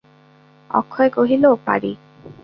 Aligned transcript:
অক্ষয় 0.69 1.09
কহিল, 1.09 1.43
পারি। 1.65 1.91